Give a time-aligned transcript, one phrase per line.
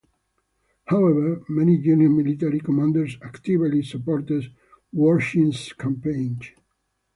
[0.85, 4.51] However many junior military commanders actively supported
[4.91, 6.39] Woyrsch's campaign.